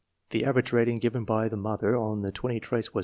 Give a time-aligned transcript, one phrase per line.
[0.31, 2.99] The average rating given by the mother on the twenty traits was 1.